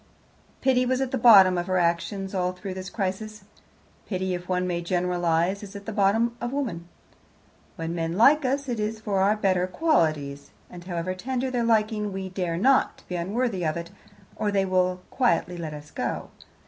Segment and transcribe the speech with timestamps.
[0.61, 3.43] Pity was at the bottom of her actions all through this crisis.
[4.07, 6.87] Pity, if one may generalize, is at the bottom of woman.
[7.75, 12.11] When men like us, it is for our better qualities, and however tender their liking,
[12.11, 13.91] we dare not be unworthy of it,
[14.35, 16.29] or they will quietly let us go.